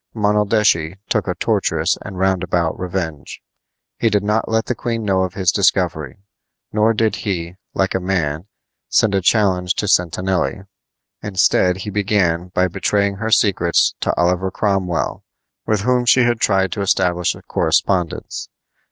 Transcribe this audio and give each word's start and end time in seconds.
Monaldeschi 0.15 0.95
took 1.09 1.27
a 1.27 1.35
tortuous 1.35 1.95
and 2.01 2.17
roundabout 2.17 2.71
revenge. 2.79 3.39
He 3.99 4.09
did 4.09 4.23
not 4.23 4.49
let 4.49 4.65
the 4.65 4.73
queen 4.73 5.03
know 5.03 5.21
of 5.21 5.35
his 5.35 5.51
discovery; 5.51 6.17
nor 6.73 6.91
did 6.95 7.17
he, 7.17 7.57
like 7.75 7.93
a 7.93 7.99
man, 7.99 8.47
send 8.89 9.13
a 9.13 9.21
challenge 9.21 9.75
to 9.75 9.87
Sentanelli. 9.87 10.63
Instead 11.21 11.77
he 11.85 11.91
began 11.91 12.47
by 12.47 12.67
betraying 12.67 13.17
her 13.17 13.29
secrets 13.29 13.93
to 13.99 14.11
Oliver 14.19 14.49
Cromwell, 14.49 15.23
with 15.67 15.81
whom 15.81 16.07
she 16.07 16.21
had 16.23 16.39
tried 16.39 16.71
to 16.71 16.81
establish 16.81 17.35
a 17.35 17.43
correspondence. 17.43 18.49